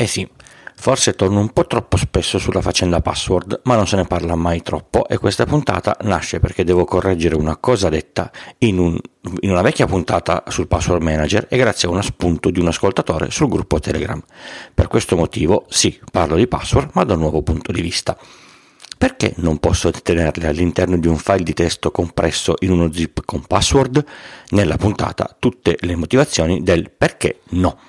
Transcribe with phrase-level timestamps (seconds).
[0.00, 0.26] Eh sì,
[0.76, 4.62] forse torno un po' troppo spesso sulla faccenda password, ma non se ne parla mai
[4.62, 8.98] troppo e questa puntata nasce perché devo correggere una cosa detta in, un,
[9.40, 13.30] in una vecchia puntata sul password manager e grazie a uno spunto di un ascoltatore
[13.30, 14.22] sul gruppo Telegram.
[14.72, 18.16] Per questo motivo, sì, parlo di password, ma da un nuovo punto di vista.
[18.96, 23.44] Perché non posso tenerle all'interno di un file di testo compresso in uno zip con
[23.46, 24.02] password?
[24.52, 27.88] Nella puntata tutte le motivazioni del perché no.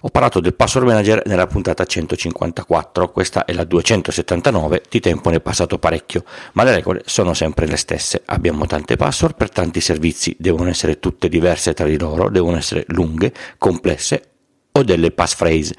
[0.00, 5.36] Ho parlato del password manager nella puntata 154, questa è la 279, di tempo ne
[5.36, 6.22] è passato parecchio,
[6.52, 8.20] ma le regole sono sempre le stesse.
[8.26, 12.84] Abbiamo tante password per tanti servizi, devono essere tutte diverse tra di loro, devono essere
[12.88, 14.32] lunghe, complesse
[14.72, 15.74] o delle passphrase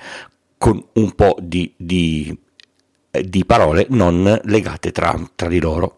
[0.58, 2.36] con un po' di, di,
[3.12, 5.96] di parole non legate tra, tra di loro.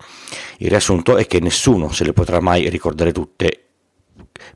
[0.58, 3.69] Il riassunto è che nessuno se le potrà mai ricordare tutte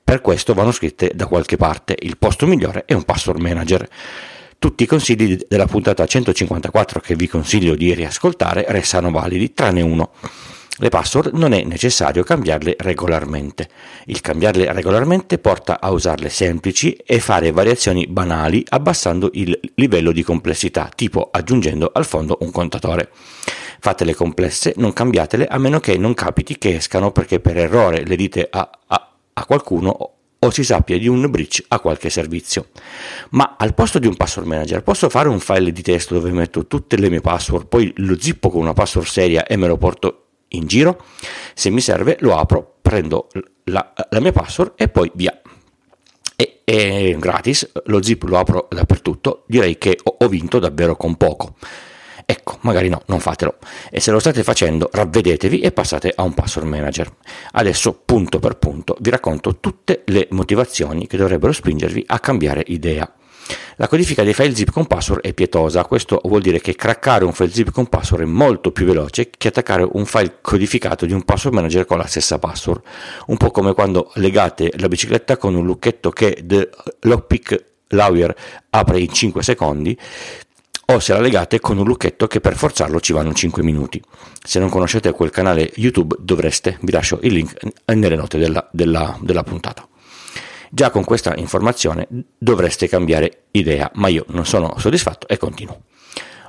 [0.03, 1.95] per questo vanno scritte da qualche parte.
[1.99, 3.87] Il posto migliore è un password manager.
[4.57, 10.11] Tutti i consigli della puntata 154 che vi consiglio di riascoltare restano validi, tranne uno.
[10.77, 13.69] Le password non è necessario cambiarle regolarmente.
[14.05, 20.23] Il cambiarle regolarmente porta a usarle semplici e fare variazioni banali abbassando il livello di
[20.23, 23.09] complessità, tipo aggiungendo al fondo un contatore.
[23.79, 28.15] Fatele complesse, non cambiatele a meno che non capiti che escano perché per errore le
[28.15, 32.67] dite a, a a qualcuno o si sappia di un breach a qualche servizio.
[33.31, 36.67] Ma al posto di un password manager posso fare un file di testo dove metto
[36.67, 40.25] tutte le mie password, poi lo zippo con una password seria e me lo porto
[40.49, 41.03] in giro?
[41.53, 43.27] Se mi serve lo apro, prendo
[43.65, 45.39] la, la mia password e poi via.
[46.35, 51.15] E, è gratis, lo zip lo apro dappertutto, direi che ho, ho vinto davvero con
[51.15, 51.55] poco.
[52.25, 53.57] Ecco, magari no, non fatelo.
[53.89, 57.11] E se lo state facendo, ravvedetevi e passate a un password manager.
[57.51, 63.11] Adesso, punto per punto, vi racconto tutte le motivazioni che dovrebbero spingervi a cambiare idea.
[63.77, 67.33] La codifica dei file zip con password è pietosa, questo vuol dire che craccare un
[67.33, 71.23] file zip con password è molto più veloce che attaccare un file codificato di un
[71.23, 72.81] password manager con la stessa password.
[73.27, 76.69] Un po' come quando legate la bicicletta con un lucchetto che The
[77.01, 78.33] Lockpick Lawyer
[78.69, 79.97] apre in 5 secondi
[80.85, 84.01] o se la legate con un lucchetto che per forzarlo ci vanno 5 minuti.
[84.43, 87.55] Se non conoscete quel canale YouTube dovreste, vi lascio il link
[87.93, 89.87] nelle note della, della, della puntata.
[90.69, 92.07] Già con questa informazione
[92.37, 95.81] dovreste cambiare idea, ma io non sono soddisfatto e continuo.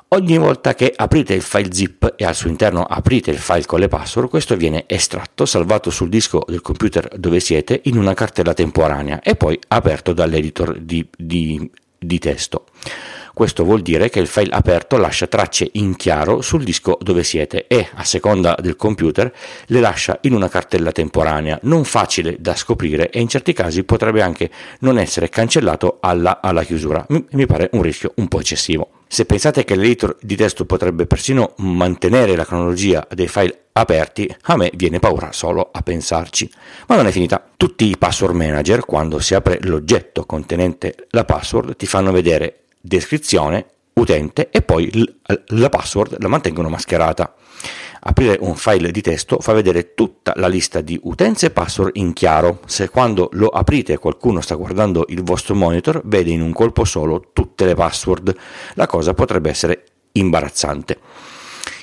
[0.09, 3.81] Ogni volta che aprite il file zip e al suo interno aprite il file con
[3.81, 8.55] le password, questo viene estratto, salvato sul disco del computer dove siete in una cartella
[8.55, 11.69] temporanea e poi aperto dall'editor di, di,
[11.99, 12.67] di testo.
[13.35, 17.67] Questo vuol dire che il file aperto lascia tracce in chiaro sul disco dove siete
[17.67, 19.35] e, a seconda del computer,
[19.67, 24.23] le lascia in una cartella temporanea, non facile da scoprire e in certi casi potrebbe
[24.23, 24.51] anche
[24.81, 27.05] non essere cancellato alla, alla chiusura.
[27.09, 28.91] Mi, pare un rischio un po' eccessivo.
[29.09, 34.57] Se pensate che l'editor di testo potrebbe persino mantenere la cronologia dei file aperti, a
[34.57, 36.49] me viene paura solo a pensarci.
[36.87, 37.45] Ma non è finita.
[37.57, 43.67] Tutti i password manager, quando si apre l'oggetto contenente la password, ti fanno vedere descrizione,
[43.95, 44.91] utente e poi
[45.47, 47.35] la password la mantengono mascherata.
[48.07, 52.13] Aprire un file di testo fa vedere tutta la lista di utenze e password in
[52.13, 52.61] chiaro.
[52.67, 57.31] Se quando lo aprite qualcuno sta guardando il vostro monitor, vede in un colpo solo
[57.33, 58.37] tutte le password.
[58.75, 60.99] La cosa potrebbe essere imbarazzante.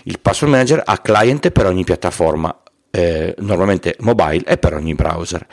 [0.03, 2.56] Il password manager ha client per ogni piattaforma,
[2.91, 5.47] eh, normalmente mobile e per ogni browser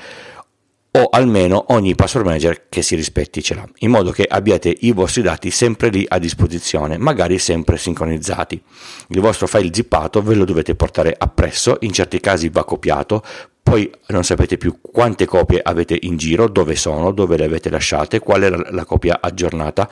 [0.90, 4.92] o almeno ogni password manager che si rispetti ce l'ha, in modo che abbiate i
[4.92, 8.60] vostri dati sempre lì a disposizione, magari sempre sincronizzati.
[9.08, 13.22] Il vostro file zippato ve lo dovete portare appresso, in certi casi va copiato,
[13.62, 18.18] poi non sapete più quante copie avete in giro, dove sono, dove le avete lasciate,
[18.18, 19.88] qual è la, la copia aggiornata.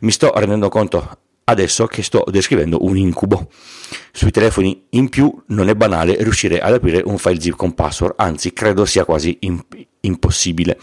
[0.00, 3.48] Mi sto rendendo conto adesso che sto descrivendo un incubo.
[4.12, 8.14] Sui telefoni in più non è banale riuscire ad aprire un file zip con password,
[8.16, 10.78] anzi credo sia quasi imp- impossibile.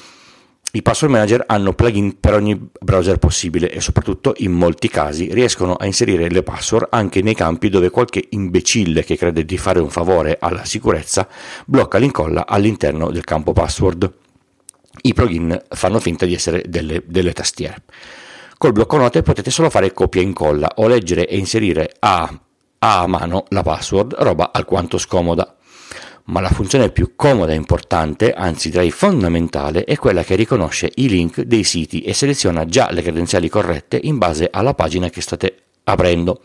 [0.75, 5.75] I password manager hanno plugin per ogni browser possibile e soprattutto in molti casi riescono
[5.75, 9.91] a inserire le password anche nei campi dove qualche imbecille che crede di fare un
[9.91, 11.27] favore alla sicurezza
[11.65, 14.11] blocca l'incolla all'interno del campo password.
[15.01, 17.83] I plugin fanno finta di essere delle, delle tastiere.
[18.63, 22.33] Col blocco note potete solo fare copia e incolla o leggere e inserire a,
[22.79, 25.57] a mano la password, roba alquanto scomoda.
[26.27, 31.09] ma la funzione più comoda e importante, anzi direi fondamentale, è quella che riconosce i
[31.09, 35.63] link dei siti e seleziona già le credenziali corrette in base alla pagina che state
[35.83, 36.39] aprendo.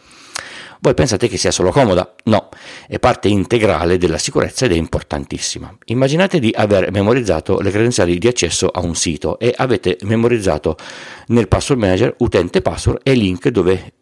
[0.80, 2.14] Voi pensate che sia solo comoda?
[2.24, 2.50] No,
[2.86, 5.76] è parte integrale della sicurezza ed è importantissima.
[5.86, 10.76] Immaginate di aver memorizzato le credenziali di accesso a un sito e avete memorizzato
[11.28, 13.92] nel password manager utente password e link dove,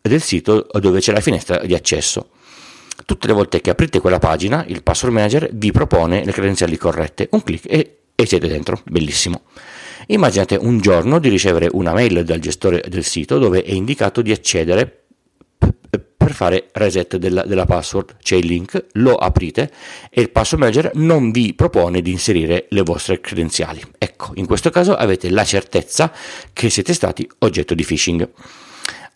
[0.00, 2.30] del sito dove c'è la finestra di accesso.
[3.06, 7.28] Tutte le volte che aprite quella pagina, il password manager vi propone le credenziali corrette.
[7.30, 8.80] Un clic e, e siete dentro.
[8.84, 9.42] Bellissimo.
[10.08, 14.32] Immaginate un giorno di ricevere una mail dal gestore del sito dove è indicato di
[14.32, 15.03] accedere
[16.24, 18.16] per fare reset della, della, password.
[18.22, 19.70] C'è il link, lo aprite
[20.10, 23.82] e il password manager non vi propone di inserire le vostre credenziali.
[23.98, 26.10] Ecco, in questo caso avete la certezza
[26.52, 28.28] che siete stati oggetto di phishing.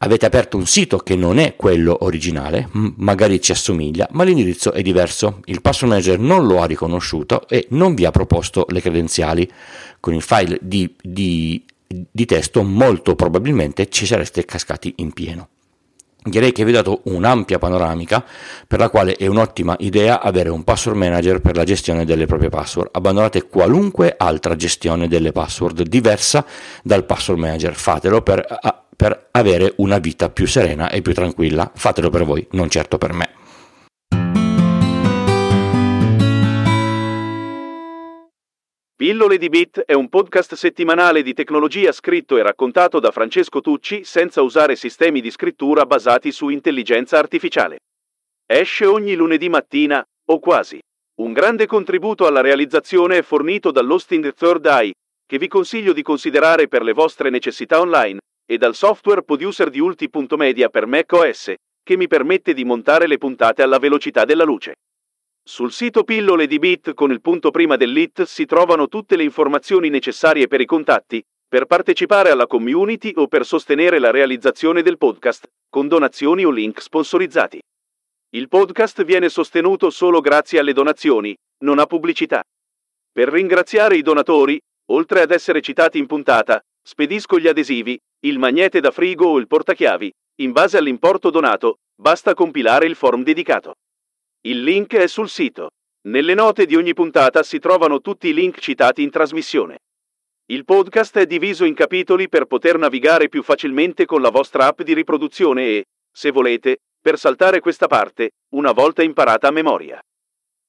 [0.01, 4.83] Avete aperto un sito che non è quello originale, magari ci assomiglia, ma l'indirizzo è
[4.83, 5.41] diverso.
[5.47, 9.51] Il password manager non lo ha riconosciuto e non vi ha proposto le credenziali.
[9.99, 15.49] Con il file di, di, di testo molto probabilmente ci sareste cascati in pieno.
[16.21, 18.25] Direi che vi ho dato un'ampia panoramica
[18.67, 22.49] per la quale è un'ottima idea avere un password manager per la gestione delle proprie
[22.49, 22.91] password.
[22.93, 26.45] Abbandonate qualunque altra gestione delle password diversa
[26.83, 27.75] dal password manager.
[27.75, 28.45] Fatelo per,
[28.97, 31.71] per avere una vita più serena e più tranquilla.
[31.75, 33.38] Fatelo per voi, non certo per me.
[38.99, 44.03] Pillole di Bit è un podcast settimanale di tecnologia scritto e raccontato da Francesco Tucci
[44.03, 47.79] senza usare sistemi di scrittura basati su intelligenza artificiale.
[48.45, 50.81] Esce ogni lunedì mattina, o quasi.
[51.21, 56.67] Un grande contributo alla realizzazione è fornito dall'hosting Third Eye, che vi consiglio di considerare
[56.67, 61.55] per le vostre necessità online, e dal software producer di Ulti.media per macOS,
[61.85, 64.75] che mi permette di montare le puntate alla velocità della luce.
[65.49, 69.89] Sul sito Pillole di Bit con il punto prima dell'IT si trovano tutte le informazioni
[69.89, 75.47] necessarie per i contatti, per partecipare alla community o per sostenere la realizzazione del podcast,
[75.71, 77.59] con donazioni o link sponsorizzati.
[78.37, 81.35] Il podcast viene sostenuto solo grazie alle donazioni,
[81.65, 82.43] non a pubblicità.
[83.11, 84.61] Per ringraziare i donatori,
[84.91, 89.47] oltre ad essere citati in puntata, spedisco gli adesivi, il magnete da frigo o il
[89.47, 90.13] portachiavi.
[90.43, 93.77] In base all'importo donato, basta compilare il form dedicato.
[94.43, 95.71] Il link è sul sito.
[96.09, 99.79] Nelle note di ogni puntata si trovano tutti i link citati in trasmissione.
[100.47, 104.83] Il podcast è diviso in capitoli per poter navigare più facilmente con la vostra app
[104.83, 109.99] di riproduzione e, se volete, per saltare questa parte, una volta imparata a memoria.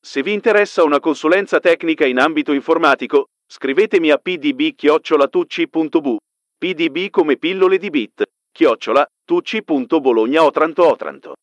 [0.02, 6.18] Se vi interessa una consulenza tecnica in ambito informatico, scrivetemi a pdb-tucci.bu,
[6.58, 11.36] pdb come pillole di bit, chiocciola, tucci.bologna otranto otranto.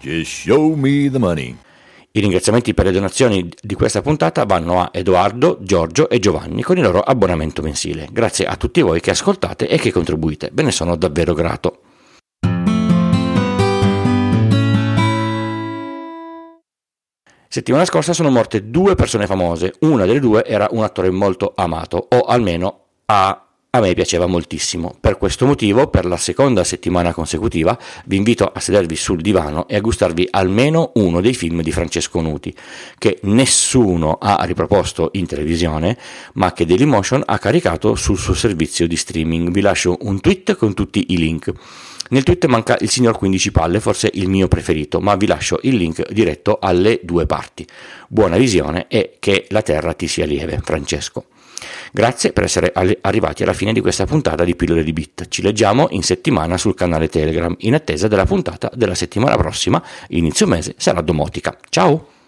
[0.00, 1.54] Just show me the money.
[2.12, 6.78] I ringraziamenti per le donazioni di questa puntata vanno a Edoardo, Giorgio e Giovanni con
[6.78, 8.08] il loro abbonamento mensile.
[8.10, 11.82] Grazie a tutti voi che ascoltate e che contribuite, ve ne sono davvero grato.
[17.46, 22.06] Settimana scorsa sono morte due persone famose, una delle due era un attore molto amato,
[22.10, 24.96] o almeno ha a me piaceva moltissimo.
[24.98, 29.76] Per questo motivo, per la seconda settimana consecutiva, vi invito a sedervi sul divano e
[29.76, 32.52] a gustarvi almeno uno dei film di Francesco Nuti,
[32.98, 35.96] che nessuno ha riproposto in televisione,
[36.34, 39.50] ma che Dailymotion ha caricato sul suo servizio di streaming.
[39.50, 41.52] Vi lascio un tweet con tutti i link.
[42.08, 45.76] Nel tweet manca il signor 15 palle, forse il mio preferito, ma vi lascio il
[45.76, 47.64] link diretto alle due parti.
[48.08, 51.26] Buona visione e che la terra ti sia lieve, Francesco.
[51.92, 55.28] Grazie per essere arrivati alla fine di questa puntata di Pillole di Bit.
[55.28, 60.46] Ci leggiamo in settimana sul canale Telegram in attesa della puntata della settimana prossima, inizio
[60.46, 61.56] mese, sarà domotica.
[61.68, 62.18] Ciao!